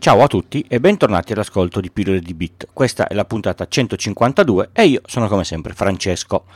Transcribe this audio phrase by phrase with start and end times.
[0.00, 2.68] Ciao a tutti e bentornati all'ascolto di Pillole di Bit.
[2.72, 6.46] Questa è la puntata 152 e io sono come sempre Francesco.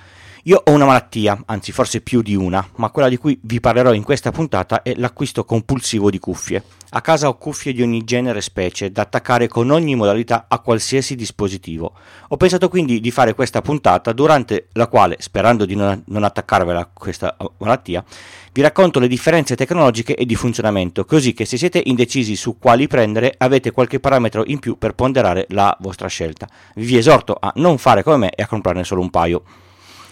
[0.47, 3.95] Io ho una malattia, anzi forse più di una, ma quella di cui vi parlerò
[3.95, 6.63] in questa puntata è l'acquisto compulsivo di cuffie.
[6.91, 10.59] A casa ho cuffie di ogni genere e specie, da attaccare con ogni modalità a
[10.59, 11.95] qualsiasi dispositivo.
[12.29, 16.79] Ho pensato quindi di fare questa puntata, durante la quale, sperando di non, non attaccarvela
[16.79, 18.05] a questa malattia,
[18.53, 22.87] vi racconto le differenze tecnologiche e di funzionamento, così che se siete indecisi su quali
[22.87, 26.47] prendere avete qualche parametro in più per ponderare la vostra scelta.
[26.75, 29.43] Vi esorto a non fare come me e a comprarne solo un paio.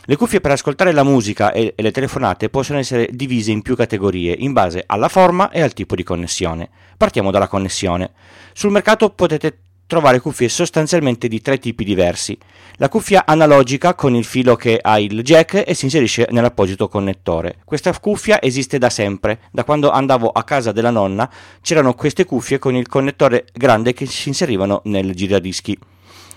[0.06, 4.34] Le cuffie per ascoltare la musica e, le telefonate possono essere divise in più categorie
[4.36, 6.68] in base alla forma e al tipo di connessione.
[6.96, 8.10] Partiamo dalla connessione.
[8.52, 12.36] Sul mercato potete trovare cuffie sostanzialmente di tre tipi diversi.
[12.78, 17.58] La cuffia analogica con il filo che ha il jack e si inserisce nell'apposito connettore.
[17.64, 21.30] Questa cuffia esiste da sempre, da quando andavo a casa della nonna
[21.60, 25.78] c'erano queste cuffie con il connettore grande che si inserivano nel giradischi.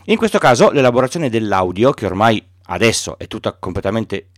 [0.05, 4.29] In questo caso l'elaborazione dell'audio, che ormai adesso è tutta completamente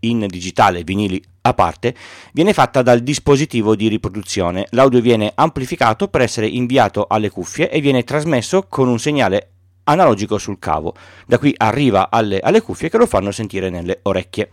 [0.00, 1.94] in digitale, vinili a parte,
[2.32, 4.66] viene fatta dal dispositivo di riproduzione.
[4.70, 9.52] L'audio viene amplificato per essere inviato alle cuffie e viene trasmesso con un segnale
[9.84, 10.94] analogico sul cavo.
[11.26, 14.50] Da qui arriva alle, alle cuffie che lo fanno sentire nelle orecchie.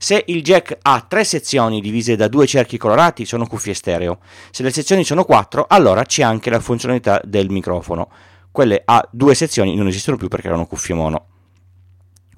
[0.00, 4.20] Se il jack ha tre sezioni divise da due cerchi colorati, sono cuffie stereo.
[4.50, 8.08] Se le sezioni sono quattro, allora c'è anche la funzionalità del microfono.
[8.52, 11.37] Quelle a due sezioni non esistono più perché erano cuffie mono.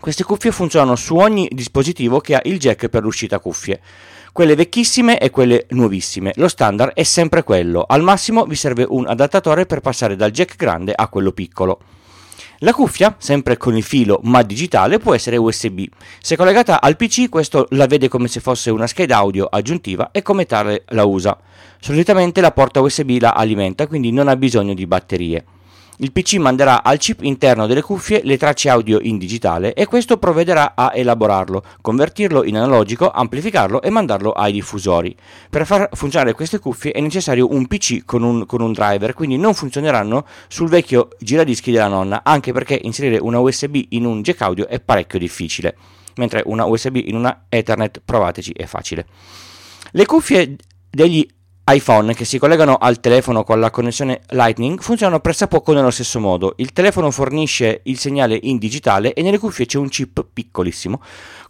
[0.01, 3.83] Queste cuffie funzionano su ogni dispositivo che ha il jack per l'uscita cuffie,
[4.33, 6.33] quelle vecchissime e quelle nuovissime.
[6.37, 10.57] Lo standard è sempre quello, al massimo vi serve un adattatore per passare dal jack
[10.57, 11.81] grande a quello piccolo.
[12.61, 15.85] La cuffia, sempre con il filo ma digitale, può essere USB.
[16.21, 20.23] Se collegata al PC, questo la vede come se fosse una scheda audio aggiuntiva e
[20.23, 21.39] come tale la usa.
[21.79, 25.45] Solitamente la porta USB la alimenta, quindi non ha bisogno di batterie.
[26.03, 30.17] Il PC manderà al chip interno delle cuffie le tracce audio in digitale e questo
[30.17, 35.15] provvederà a elaborarlo, convertirlo in analogico, amplificarlo e mandarlo ai diffusori.
[35.51, 39.37] Per far funzionare queste cuffie è necessario un PC con un, con un driver, quindi
[39.37, 44.41] non funzioneranno sul vecchio giradischi della nonna, anche perché inserire una USB in un jack
[44.41, 45.77] audio è parecchio difficile,
[46.15, 49.05] mentre una USB in una Ethernet, provateci, è facile.
[49.91, 50.57] Le cuffie
[50.89, 51.29] degli
[51.65, 56.55] iPhone che si collegano al telefono con la connessione Lightning funzionano pressappoco nello stesso modo.
[56.57, 61.01] Il telefono fornisce il segnale in digitale e nelle cuffie c'è un chip piccolissimo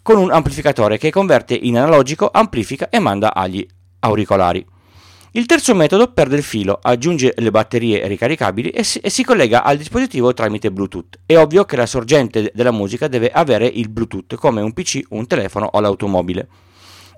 [0.03, 3.67] con un amplificatore che converte in analogico, amplifica e manda agli
[4.01, 4.67] auricolari.
[5.33, 9.63] Il terzo metodo perde il filo, aggiunge le batterie ricaricabili e si, e si, collega
[9.63, 11.21] al dispositivo tramite Bluetooth.
[11.25, 15.29] È ovvio che la sorgente della musica deve avere il Bluetooth come un PC, un
[15.29, 16.49] telefono o l'automobile.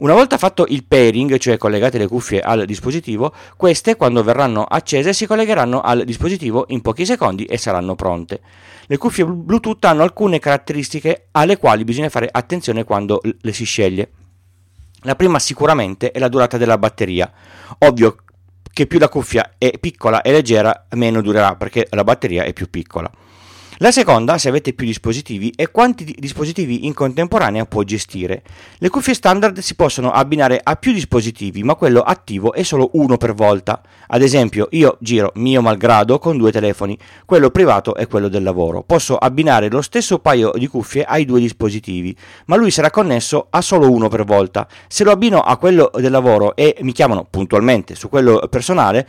[0.03, 5.13] Una volta fatto il pairing, cioè collegate le cuffie al dispositivo, queste quando verranno accese
[5.13, 8.41] si collegheranno al dispositivo in pochi secondi e saranno pronte.
[8.87, 14.11] Le cuffie Bluetooth hanno alcune caratteristiche alle quali bisogna fare attenzione quando le si sceglie.
[15.03, 17.33] La prima sicuramente è la durata della batteria.
[17.79, 18.17] Ovvio
[18.73, 22.69] che più la cuffia è piccola e leggera, meno durerà perché la batteria è più
[22.69, 23.09] piccola.
[23.83, 28.45] La seconda, se avete più dispositivi, è quanti dispositivi in contemporanea può gestire.
[28.79, 33.17] Le cuffie standard si possono abbinare a più dispositivi, ma quello attivo è solo uno
[33.17, 33.83] per volta.
[34.07, 38.85] Ad esempio, io giro mio malgrado con due telefoni, quello privato e quello del lavoro.
[38.85, 42.17] Posso abbinare lo stesso paio di cuffie ai due dispositivi,
[42.47, 44.69] ma lui sarà connesso a solo uno per volta.
[44.87, 49.09] Se lo abbino a quello del lavoro e mi chiamano puntualmente su quello personale,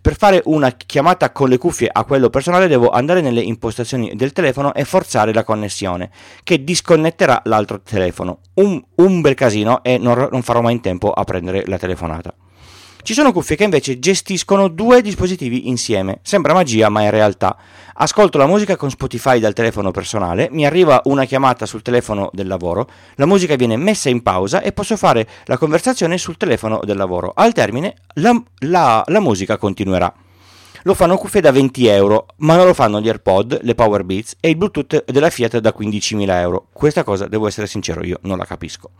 [0.00, 4.32] per fare una chiamata con le cuffie a quello personale devo andare nelle impostazioni del
[4.32, 6.10] telefono e forzare la connessione,
[6.42, 8.40] che disconnetterà l'altro telefono.
[8.54, 12.34] Un, un bel casino e non, non farò mai in tempo a prendere la telefonata.
[13.04, 16.20] Ci sono cuffie che invece gestiscono due dispositivi insieme.
[16.22, 17.56] Sembra magia, ma è realtà.
[17.94, 22.46] Ascolto la musica con Spotify dal telefono personale, mi arriva una chiamata sul telefono del
[22.46, 26.96] lavoro, la musica viene messa in pausa e posso fare la conversazione sul telefono del
[26.96, 27.32] lavoro.
[27.34, 30.14] Al termine la, la, la musica continuerà.
[30.84, 34.36] Lo fanno cuffie da 20 euro, ma non lo fanno gli AirPod, le Power Beats
[34.38, 36.68] e il Bluetooth della Fiat da 15.000 euro.
[36.72, 38.90] Questa cosa, devo essere sincero, io non la capisco.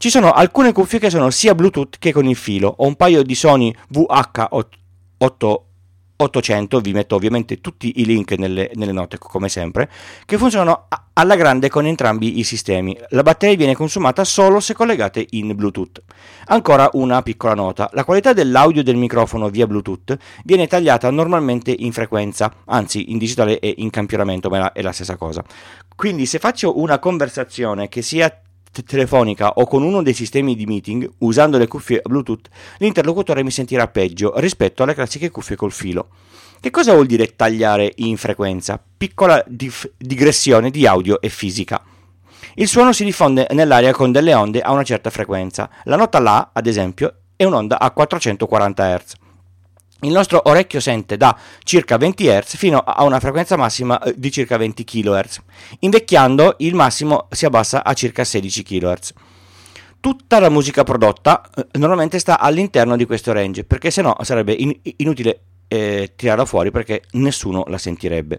[0.00, 2.74] Ci sono alcune cuffie che sono sia Bluetooth che con il filo.
[2.78, 9.18] Ho un paio di Sony VH800, vi metto ovviamente tutti i link nelle, nelle note
[9.18, 9.90] come sempre,
[10.24, 12.98] che funzionano alla grande con entrambi i sistemi.
[13.10, 16.02] La batteria viene consumata solo se collegate in Bluetooth.
[16.46, 21.92] Ancora una piccola nota, la qualità dell'audio del microfono via Bluetooth viene tagliata normalmente in
[21.92, 25.44] frequenza, anzi in digitale e in campionamento, ma è la stessa cosa.
[25.94, 28.34] Quindi se faccio una conversazione che sia
[28.70, 33.50] t- telefonica o con uno dei sistemi di meeting, usando le cuffie Bluetooth, l'interlocutore mi
[33.50, 36.08] sentirà peggio rispetto alle classiche cuffie col filo.
[36.60, 38.82] Che cosa vuol dire tagliare in frequenza?
[38.96, 41.82] Piccola dif- digressione di audio e fisica.
[42.54, 45.70] Il suono si diffonde nell'aria con delle onde a una certa frequenza.
[45.84, 49.12] La nota La, ad esempio, è un'onda a 440 Hz.
[50.02, 54.30] Il nostro orecchio sente da circa 20 Hz fino a una frequenza massima eh, di
[54.30, 55.40] circa 20 kHz.
[55.80, 59.12] Invecchiando il massimo si abbassa a circa 16 kHz.
[60.00, 64.52] Tutta la musica prodotta eh, normalmente sta all'interno di questo range, perché se no sarebbe
[64.52, 68.38] in- inutile eh, tirarla fuori perché nessuno la sentirebbe.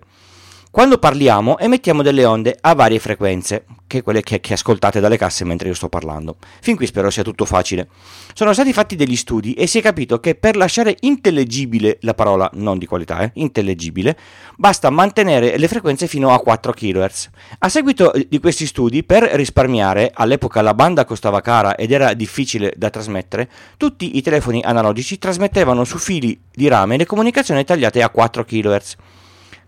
[0.72, 5.44] Quando parliamo emettiamo delle onde a varie frequenze, che quelle che, che, ascoltate dalle casse
[5.44, 6.38] mentre io sto parlando.
[6.62, 7.90] Fin qui spero sia tutto facile.
[8.34, 12.50] Sono stati fatti degli studi e si è capito che per lasciare intellegibile la parola,
[12.54, 14.18] non di qualità, eh, intellegibile,
[14.56, 17.30] basta mantenere le frequenze fino a 4 kHz.
[17.60, 22.74] A seguito di questi studi, per risparmiare, all'epoca la banda costava cara ed era difficile
[22.78, 28.10] da trasmettere, tutti i telefoni analogici trasmettevano su fili di rame le comunicazioni tagliate a
[28.10, 28.96] 4 kHz.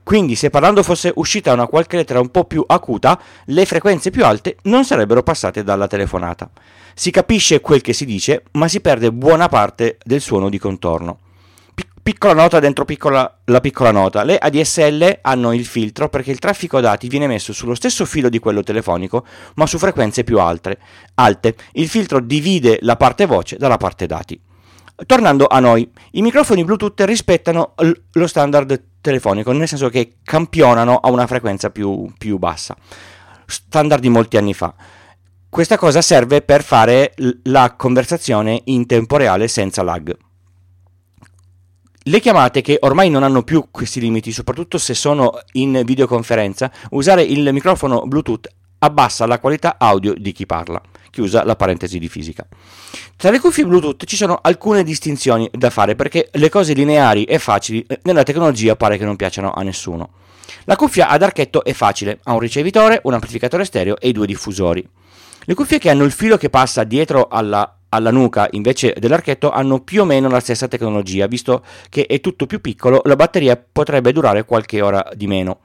[0.04, 4.26] Quindi se parlando fosse uscita una qualche lettera un po' più acuta, le frequenze più
[4.26, 6.50] alte non sarebbero passate dalla telefonata.
[6.94, 11.20] Si capisce quel che si dice, ma si perde buona parte del suono di contorno.
[12.04, 14.24] piccola nota dentro piccola, la piccola nota.
[14.24, 18.40] Le ADSL hanno il filtro perché il traffico dati viene messo sullo stesso filo di
[18.40, 20.78] quello telefonico, ma su frequenze più alte.
[21.16, 21.56] alte.
[21.72, 24.40] Il filtro divide la parte voce dalla parte dati.
[25.08, 27.74] Tornando a noi, i microfoni Bluetooth rispettano
[28.12, 32.76] lo standard telefonico, nel senso che campionano a una frequenza più, più bassa,
[33.46, 34.74] standard di molti anni fa.
[35.50, 37.14] Questa cosa serve per fare
[37.44, 40.18] la conversazione in tempo reale senza lag.
[42.06, 47.22] Le chiamate che ormai non hanno più questi limiti, soprattutto se sono in videoconferenza, usare
[47.22, 48.48] il microfono Bluetooth
[48.80, 50.82] abbassa la qualità audio di chi parla.
[51.14, 52.44] Chiusa la parentesi di fisica.
[53.16, 57.38] Tra le cuffie Bluetooth ci sono alcune distinzioni da fare perché le cose lineari e
[57.38, 60.10] facili eh, nella tecnologia pare che non piacciono a nessuno.
[60.64, 64.84] La cuffia ad archetto è facile, ha un ricevitore, un amplificatore stereo e due diffusori.
[65.44, 69.82] Le cuffie che hanno il filo che passa dietro alla, alla nuca invece dell'archetto hanno
[69.82, 74.12] più o meno la stessa tecnologia, visto che è tutto più piccolo, la batteria potrebbe
[74.12, 75.60] durare qualche ora di meno.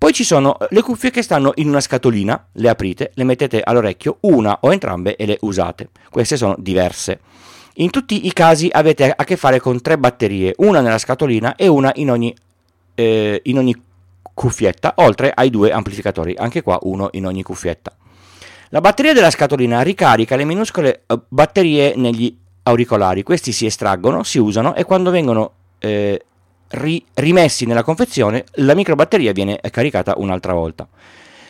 [0.00, 3.60] Poi ci sono eh, le cuffie che stanno in una scatolina, le aprite, le mettete
[3.62, 5.90] all'orecchio, una o entrambe e le usate.
[6.08, 7.20] Queste sono diverse.
[7.74, 11.66] In tutti i casi avete a che fare con tre batterie, una nella scatolina e
[11.66, 12.34] una in ogni,
[12.94, 13.76] eh, in ogni
[14.32, 17.94] cuffietta, oltre ai due amplificatori, anche qua uno in ogni cuffietta.
[18.70, 24.38] La batteria della scatolina ricarica le minuscole eh, batterie negli auricolari, questi si estraggono, si
[24.38, 26.24] usano e quando vengono eh,
[26.70, 30.88] ri- rimessi nella confezione, la microbatteria viene caricata un'altra volta.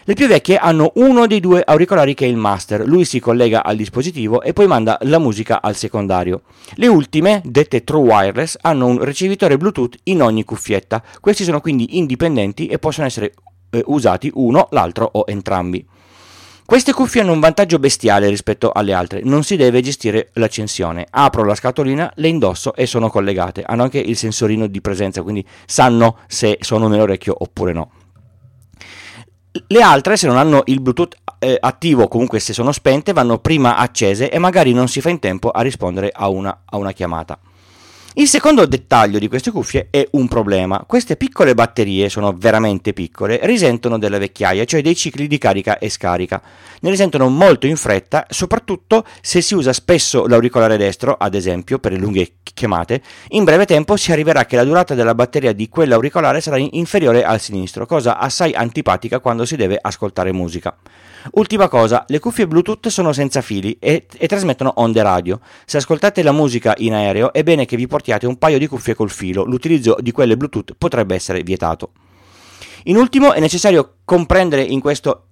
[0.05, 3.63] Le più vecchie hanno uno dei due auricolari che è il master, lui si collega
[3.63, 6.43] al dispositivo e poi manda la musica al secondario.
[6.75, 11.99] Le ultime, dette True Wireless, hanno un ricevitore Bluetooth in ogni cuffietta, questi sono quindi
[11.99, 13.35] indipendenti e possono essere
[13.71, 15.87] eh, usati uno, l'altro o entrambi.
[16.71, 21.05] Queste cuffie hanno un vantaggio bestiale rispetto alle altre, non si deve gestire l'accensione.
[21.11, 23.65] Apro la scatolina, le indosso e sono collegate.
[23.67, 27.91] Hanno anche il sensorino di presenza, quindi sanno se sono nell'orecchio oppure no.
[29.67, 33.77] Le altre, se non hanno il Bluetooth eh, attivo, comunque se sono spente, vanno prima
[33.77, 37.37] accese e magari non si fa in tempo a rispondere a una, a una chiamata.
[38.15, 40.83] Il secondo dettaglio di queste cuffie è un problema.
[40.85, 45.89] Queste piccole batterie, sono veramente piccole, risentono della vecchiaia, cioè dei cicli di carica e
[45.89, 46.43] scarica.
[46.81, 51.93] Ne risentono molto in fretta, soprattutto se si usa spesso l'auricolare destro, ad esempio, per
[51.93, 53.01] le lunghe chiamate.
[53.29, 57.39] In breve tempo si arriverà che la durata della batteria di quell'auricolare sarà inferiore al
[57.39, 60.77] sinistro, cosa assai antipatica quando si deve ascoltare musica.
[61.33, 65.41] Ultima cosa, le cuffie Bluetooth sono senza fili e, e, trasmettono onde radio.
[65.65, 68.95] Se ascoltate la musica in aereo è bene che vi portiate un paio di cuffie
[68.95, 71.93] col filo, l'utilizzo di quelle Bluetooth potrebbe essere vietato.
[72.85, 75.27] In ultimo è necessario comprendere in questo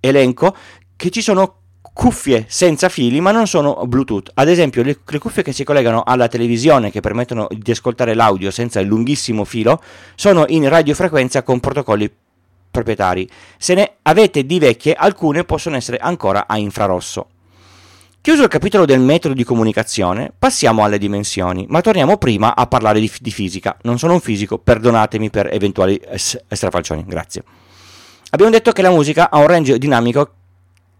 [0.00, 0.56] elenco
[0.96, 1.56] che ci sono
[1.92, 4.30] cuffie senza fili ma non sono Bluetooth.
[4.34, 8.50] Ad esempio le, le, cuffie che si collegano alla televisione che permettono di ascoltare l'audio
[8.50, 9.82] senza il lunghissimo filo
[10.14, 12.10] sono in radiofrequenza con protocolli
[12.70, 13.28] proprietari.
[13.58, 17.26] Se ne avete di vecchie, alcune possono essere ancora a infrarosso.
[18.22, 23.00] Chiuso il capitolo del metodo di comunicazione, passiamo alle dimensioni, ma torniamo prima a parlare
[23.00, 23.76] di, di fisica.
[23.82, 27.42] Non sono un fisico, perdonatemi per eventuali strafalcioni, grazie.
[28.30, 30.32] Abbiamo detto che la musica ha un range dinamico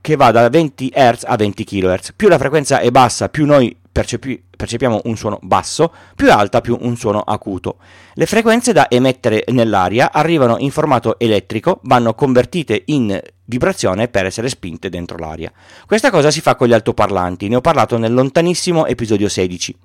[0.00, 2.12] che va da 20 Hz a 20 kHz.
[2.16, 6.76] Più la frequenza è bassa, più noi percepi- percepiamo un suono basso, più alta più
[6.80, 7.76] un suono acuto.
[8.14, 14.49] Le frequenze da emettere nell'aria arrivano in formato elettrico, vanno convertite in vibrazione per essere
[14.49, 15.52] spinte dentro l'aria.
[15.87, 19.76] Questa cosa si fa con gli altoparlanti, ne ho parlato nel lontanissimo episodio 16.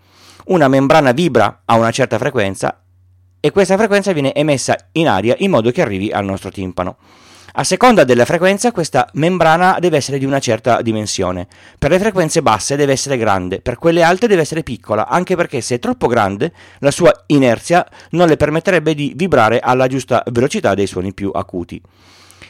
[0.46, 2.82] Una membrana vibra a una certa frequenza
[3.40, 6.98] e questa frequenza viene emessa in aria in modo che arrivi al nostro timpano.
[7.58, 11.48] A seconda della frequenza questa membrana deve essere di una certa dimensione.
[11.80, 15.62] Per le frequenze basse deve essere grande, per quelle alte deve essere piccola, anche perché
[15.62, 20.74] se è troppo grande la sua inerzia non le permetterebbe di vibrare alla giusta velocità
[20.74, 21.82] dei suoni più acuti.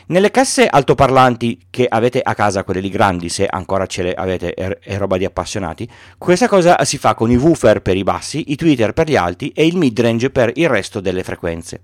[0.08, 4.56] Nelle casse altoparlanti che avete a casa, quelle lì grandi, se ancora ce le avete,
[4.56, 8.56] è roba di appassionati, questa cosa si fa con i woofer per i bassi, i
[8.56, 11.80] tweeter per gli alti e il midrange per il resto delle frequenze.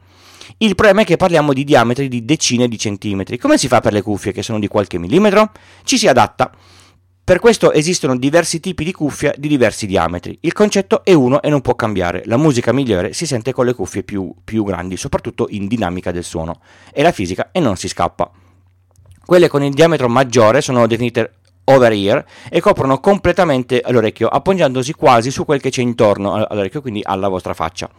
[0.58, 3.38] Il problema è che parliamo di diametri di decine di centimetri.
[3.38, 5.52] Come si fa per le cuffie che sono di qualche millimetro?
[5.84, 6.52] Ci si adatta.
[7.24, 10.38] Per questo esistono diversi tipi di cuffia di diversi diametri.
[10.42, 12.24] Il concetto è uno e non può cambiare.
[12.26, 16.24] La musica migliore si sente con le cuffie più, più grandi, soprattutto in dinamica del
[16.24, 16.60] suono.
[16.92, 18.30] È la fisica e non si scappa.
[19.24, 25.32] Quelle con il diametro maggiore sono definite over ear e coprono completamente l'orecchio, appoggiandosi quasi
[25.32, 27.90] su quel che c'è intorno all'orecchio, quindi alla vostra faccia.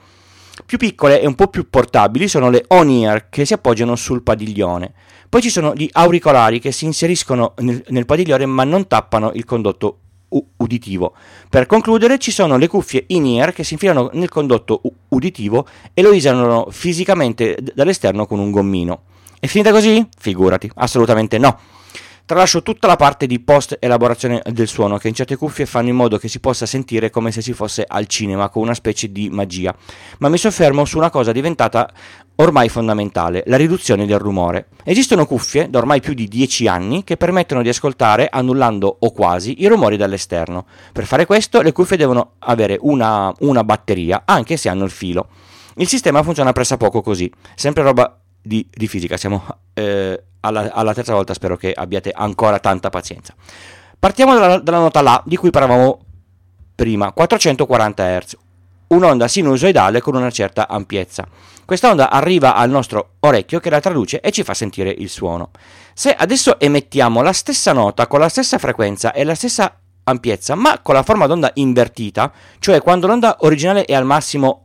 [0.64, 4.92] Più piccole e un po' più portabili sono le on-ear che si appoggiano sul padiglione.
[5.28, 9.44] Poi ci sono gli auricolari che si inseriscono nel, nel padiglione ma non tappano il
[9.44, 9.98] condotto
[10.56, 11.14] uditivo.
[11.48, 16.12] Per concludere ci sono le cuffie in-ear che si infilano nel condotto uditivo e lo
[16.12, 19.02] isolano fisicamente dall'esterno con un gommino.
[19.38, 20.06] È finita così?
[20.18, 21.58] Figurati, assolutamente no.
[22.24, 25.96] Tralascio tutta la parte di post elaborazione del suono che in certe cuffie fanno in
[25.96, 29.28] modo che si possa sentire come se si fosse al cinema con una specie di
[29.28, 29.74] magia,
[30.18, 31.90] ma mi soffermo su una cosa diventata
[32.36, 34.68] ormai fondamentale, la riduzione del rumore.
[34.84, 39.62] Esistono cuffie da ormai più di 10 anni che permettono di ascoltare, annullando o quasi,
[39.62, 40.66] i rumori dall'esterno.
[40.92, 45.28] Per fare questo le cuffie devono avere una, una batteria, anche se hanno il filo.
[45.76, 51.14] Il sistema funziona pressappoco così, sempre roba di, di fisica, siamo eh, alla, alla, terza
[51.14, 53.34] volta, spero che abbiate ancora tanta pazienza.
[53.98, 56.00] Partiamo dalla, dalla nota La di cui parlavamo
[56.74, 58.36] prima, 440 Hz,
[58.88, 61.26] un'onda sinusoidale con una certa ampiezza.
[61.64, 65.50] Questa onda arriva al nostro orecchio che la traduce e ci fa sentire il suono.
[65.94, 70.80] Se adesso emettiamo la stessa nota con la stessa frequenza e la stessa ampiezza, ma
[70.80, 74.60] con la forma d'onda invertita, cioè quando l'onda originale è al massimo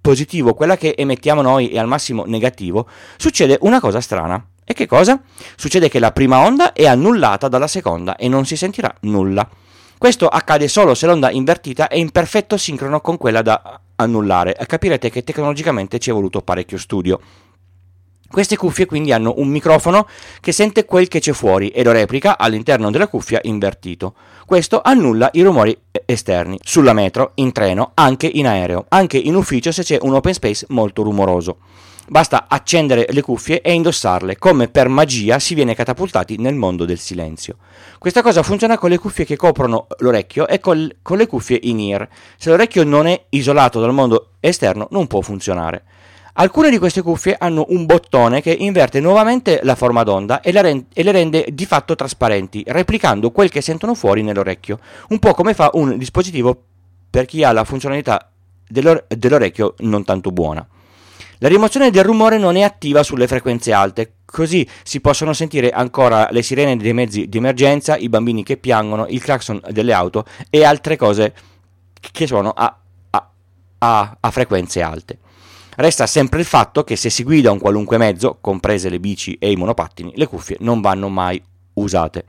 [0.00, 4.44] positivo, quella che emettiamo noi è al massimo negativo, succede una cosa strana.
[4.68, 5.22] E che cosa?
[5.54, 9.48] Succede che la prima onda è annullata dalla seconda e non si sentirà nulla.
[9.96, 15.08] Questo accade solo se l'onda invertita è in perfetto sincrono con quella da annullare capirete
[15.08, 17.20] che tecnologicamente ci è voluto parecchio studio.
[18.28, 20.08] Queste cuffie quindi hanno un microfono
[20.40, 24.14] che sente quel che c'è fuori e lo replica all'interno della cuffia invertito.
[24.44, 29.70] Questo annulla i rumori esterni, sulla metro, in treno, anche in aereo, anche in ufficio
[29.70, 31.58] se c'è un open space molto rumoroso.
[32.08, 37.00] Basta accendere le cuffie e indossarle, come per magia si viene catapultati nel mondo del
[37.00, 37.56] silenzio.
[37.98, 41.80] Questa cosa funziona con le cuffie che coprono l'orecchio e col, con le cuffie in
[41.80, 42.08] ear.
[42.36, 45.82] Se l'orecchio non è isolato dal mondo esterno non può funzionare.
[46.34, 50.84] Alcune di queste cuffie hanno un bottone che inverte nuovamente la forma d'onda e, rend-
[50.92, 55.54] e, le rende di fatto trasparenti, replicando quel che sentono fuori nell'orecchio, un po' come
[55.54, 56.56] fa un dispositivo
[57.10, 58.30] per chi ha la funzionalità
[58.68, 60.64] dell'or- dell'orecchio non tanto buona.
[61.38, 66.28] La rimozione del rumore non è attiva sulle frequenze alte, così si possono sentire ancora
[66.30, 70.64] le sirene dei mezzi di emergenza, i bambini che piangono, il clacson delle auto e
[70.64, 71.34] altre cose
[72.12, 72.78] che suonano a,
[73.10, 73.30] a,
[73.78, 75.18] a, a frequenze alte.
[75.76, 79.50] Resta sempre il fatto che se si guida un qualunque mezzo, comprese le bici e
[79.50, 81.42] i monopattini, le cuffie non vanno mai
[81.74, 82.24] usate.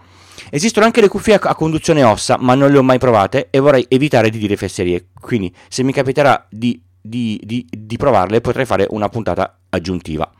[0.49, 3.85] Esistono anche le cuffie a conduzione ossa, ma non le ho mai provate e vorrei
[3.87, 5.07] evitare di dire fesserie.
[5.19, 10.31] Quindi, se mi capiterà di, di, di, di provarle, potrei fare una puntata aggiuntiva.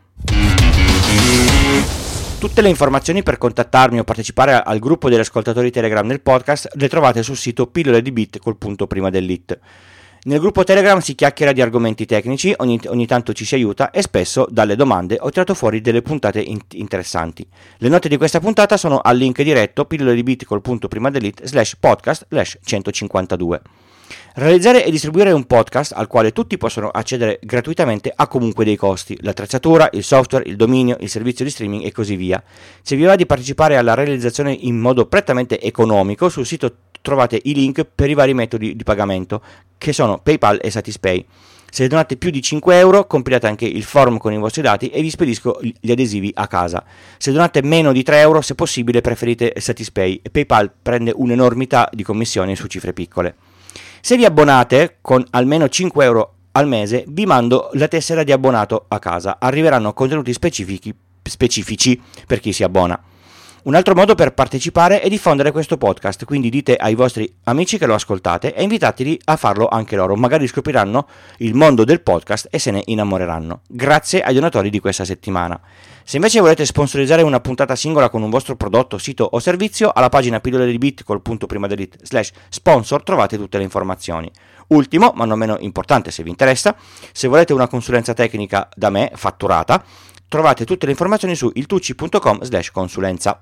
[2.40, 6.88] Tutte le informazioni per contattarmi o partecipare al gruppo degli ascoltatori Telegram del podcast le
[6.88, 9.60] trovate sul sito pillole di bit col punto prima dell'it.
[10.24, 14.02] Nel gruppo Telegram si chiacchiera di argomenti tecnici, ogni, ogni, tanto ci si aiuta e
[14.02, 17.48] spesso dalle domande ho tirato fuori delle puntate in- interessanti.
[17.78, 21.10] Le note di questa puntata sono al link diretto pillole di bit col punto prima
[21.10, 23.62] delete slash podcast slash 152.
[24.36, 29.18] Realizzare e distribuire un podcast al quale tutti possono accedere gratuitamente ha comunque dei costi,
[29.22, 32.42] l'attrezzatura, il software, il dominio, il servizio di streaming e così via.
[32.82, 37.54] Se vi va di partecipare alla realizzazione in modo prettamente economico, sul sito trovate i
[37.54, 39.42] link per i vari metodi di pagamento,
[39.78, 41.26] che sono PayPal e Satispay.
[41.70, 45.02] Se donate più di 5 euro, compilate anche il form con i vostri dati e
[45.02, 46.84] vi spedisco gli adesivi a casa.
[47.18, 50.22] Se donate meno di 3 euro, se possibile, preferite Satispay.
[50.32, 53.36] PayPal prende un'enormità di commissioni su cifre piccole.
[54.08, 58.86] Se vi abbonate con almeno 5 euro al mese, vi mando la tessera di abbonato
[58.88, 59.36] a casa.
[59.38, 62.98] Arriveranno contenuti specifici per chi si abbona.
[63.68, 67.86] Un altro modo per partecipare è diffondere questo podcast, quindi dite ai vostri amici che
[67.86, 71.06] lo ascoltate e invitateli a farlo anche loro, magari scopriranno
[71.40, 73.64] il mondo del podcast e se ne innamoreranno.
[73.68, 75.60] Grazie ai donatori di questa settimana.
[76.06, 80.08] Se invece volete sponsorizzare una puntata singola con un vostro prodotto, sito o servizio, alla
[80.08, 84.32] pagina pillole di bit col punto prima delete slash sponsor trovate tutte le informazioni.
[84.68, 86.74] Ultimo, ma non meno importante se vi interessa,
[87.12, 89.84] se volete una consulenza tecnica da me, fatturata,
[90.30, 93.42] trovate tutte le informazioni su iltucci.com slash consulenza.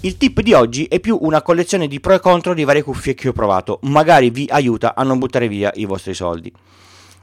[0.00, 3.14] Il tip di oggi è più una collezione di pro e contro di varie cuffie
[3.14, 6.52] che ho provato, magari vi aiuta a non buttare via i vostri soldi.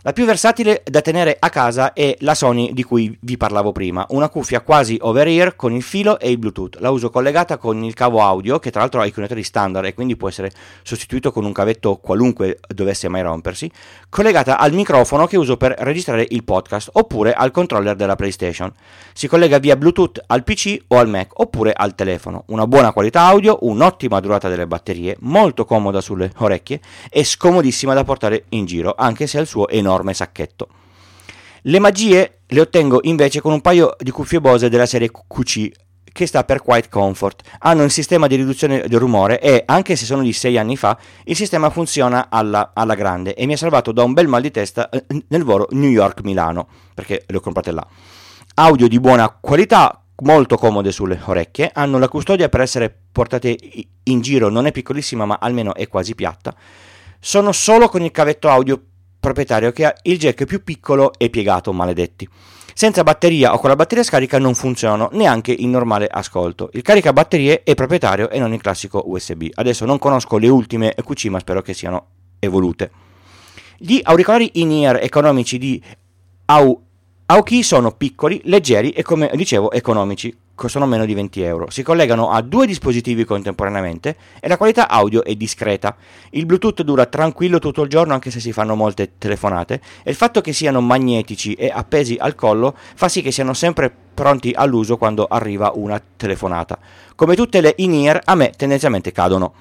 [0.06, 4.06] La più versatile da tenere a casa è la Sony di cui vi parlavo prima,
[4.10, 6.76] una cuffia quasi over-ear con il filo e il Bluetooth.
[6.82, 9.94] La uso collegata con il cavo audio, che tra l'altro ha i connettori standard e
[9.94, 13.72] quindi può essere sostituito con un cavetto qualunque dovesse mai rompersi,
[14.10, 18.74] collegata al microfono che uso per registrare il podcast oppure al controller della PlayStation.
[19.14, 22.44] Si collega via Bluetooth al PC o al Mac oppure al telefono.
[22.48, 28.04] Una buona qualità audio, un'ottima durata delle batterie, molto comoda sulle orecchie e scomodissima da
[28.04, 30.68] portare in giro, anche se ha il suo enorme enorme sacchetto.
[31.64, 35.72] Le magie le ottengo invece con un paio di cuffie Bose della serie QC
[36.12, 37.42] che sta per Quiet Comfort.
[37.60, 40.98] Hanno il sistema di riduzione del rumore e, anche se sono di 6 anni fa,
[41.24, 44.52] il sistema funziona alla, alla, grande e mi ha salvato da un bel mal di
[44.52, 47.86] testa eh, nel volo New York-Milano, perché le ho comprate là.
[48.56, 53.58] Audio di buona qualità, molto comode sulle orecchie, hanno la custodia per essere portate
[54.04, 56.54] in giro, non è piccolissima ma almeno è quasi piatta.
[57.20, 58.80] Sono solo con il cavetto audio
[59.24, 62.28] proprietario che ha il jack più piccolo e piegato, maledetti.
[62.74, 66.70] Senza batteria o con la batteria scarica non funzionano neanche in normale ascolto.
[66.74, 69.48] Il caricabatterie è proprietario e non il classico USB.
[69.54, 72.08] Adesso non conosco le ultime QC, ma spero che siano
[72.40, 72.92] evolute.
[73.78, 75.82] Gli auricolari in-ear economici di
[76.46, 76.82] Au
[77.62, 81.70] sono piccoli, leggeri e come dicevo economici, costano meno di 20 euro.
[81.70, 85.96] Si collegano a due dispositivi contemporaneamente e la qualità audio è discreta.
[86.32, 90.16] Il Bluetooth dura tranquillo tutto il giorno anche se si fanno molte telefonate e il
[90.16, 94.98] fatto che siano magnetici e appesi al collo fa sì che siano sempre pronti all'uso
[94.98, 96.78] quando arriva una telefonata.
[97.16, 99.54] Come tutte le in-ear a me tendenzialmente cadono.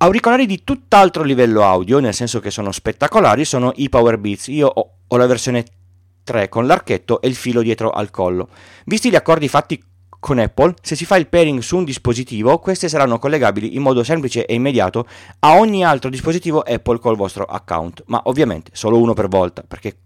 [0.00, 4.46] Auricolari di tutt'altro livello audio, nel senso che sono spettacolari, sono i Power Beats.
[4.46, 5.64] Io ho, ho la versione
[6.28, 8.50] 3 con l'archetto e il filo dietro al collo.
[8.84, 9.82] Visti gli accordi fatti
[10.20, 14.04] con Apple, se si fa il pairing su un dispositivo, queste saranno collegabili in modo
[14.04, 15.06] semplice e immediato
[15.38, 20.00] a ogni altro dispositivo Apple col vostro account, ma ovviamente solo uno per volta, perché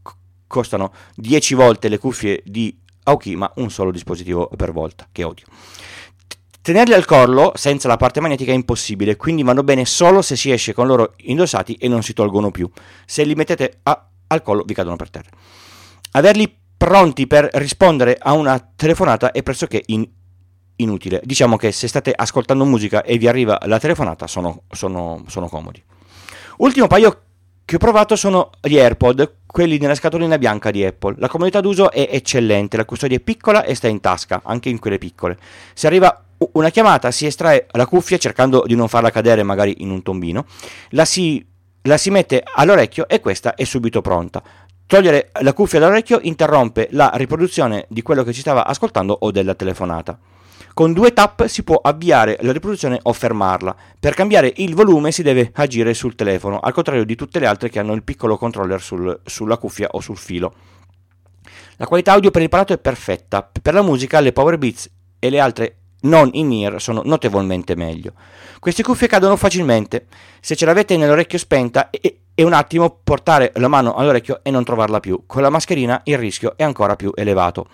[0.47, 5.47] costano 10 volte le cuffie di Aoki, ma un solo dispositivo per volta, che odio.
[6.61, 10.53] Tenerli al collo senza la parte magnetica è impossibile, quindi vanno bene solo se si
[10.53, 12.71] esce con loro indossati e non si tolgono più.
[13.07, 15.31] Se li mettete a, al collo vi cadono per terra.
[16.12, 20.07] Averli pronti per rispondere a una telefonata è pressoché in,
[20.77, 21.20] inutile.
[21.25, 25.83] Diciamo che se state ascoltando musica e vi arriva la telefonata sono, sono, sono comodi.
[26.59, 27.22] Ultimo paio
[27.64, 31.14] che ho provato sono gli AirPod, quelli nella scatolina bianca di Apple.
[31.18, 34.79] La comodità d'uso è eccellente, la custodia è piccola e sta in tasca, anche in
[34.79, 35.38] quelle piccole.
[35.72, 39.90] Se arriva una chiamata si estrae la cuffia cercando di non farla cadere magari in
[39.90, 40.44] un tombino,
[40.90, 41.44] la si,
[41.83, 44.42] la si mette all'orecchio e questa è subito pronta.
[44.87, 49.55] Togliere la cuffia dall'orecchio interrompe la riproduzione di quello che ci stava ascoltando o della
[49.55, 50.18] telefonata.
[50.75, 53.77] Con due tap si può avviare la riproduzione o fermarla.
[54.01, 57.68] Per cambiare il volume si deve agire sul telefono, al contrario di tutte le altre
[57.68, 60.55] che hanno il piccolo controller sul, sulla cuffia o sul filo.
[61.77, 63.51] La qualità audio per il palato è perfetta.
[63.61, 68.12] Per la musica, le Power Beats e le altre non in ear sono notevolmente meglio.
[68.59, 70.07] Queste cuffie cadono facilmente.
[70.40, 74.64] Se ce l'avete nell'orecchio spenta, e, e un attimo portare la mano all'orecchio e non
[74.64, 75.25] trovarla più.
[75.27, 77.66] Con la mascherina il rischio è ancora più elevato.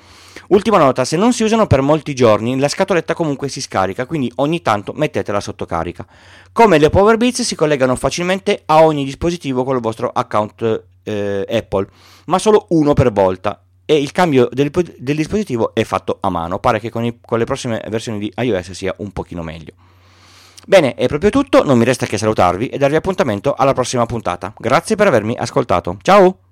[0.49, 4.33] Ultima nota, se non si usano per molti giorni, la scatoletta comunque si scarica, quindi
[4.37, 6.07] ogni tanto mettetela sotto carica.
[6.53, 11.47] Come le Power Beats si collegano facilmente a ogni dispositivo con il vostro account eh,
[11.49, 11.87] Apple,
[12.27, 16.59] ma solo uno per volta e il cambio del, del, dispositivo è fatto a mano.
[16.59, 19.73] Pare che con, i, con le prossime versioni di iOS sia un pochino meglio.
[20.67, 24.53] Bene, è proprio tutto, non mi resta che salutarvi e darvi appuntamento alla prossima puntata.
[24.57, 25.97] Grazie per avermi ascoltato.
[26.03, 26.48] Ciao!